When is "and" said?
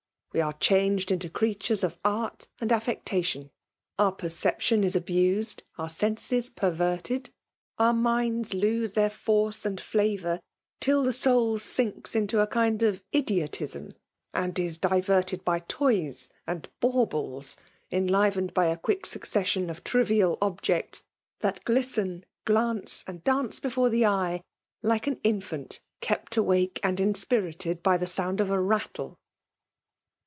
2.61-2.71, 9.65-9.77, 14.33-14.57, 16.47-16.69, 23.05-23.21, 26.83-27.01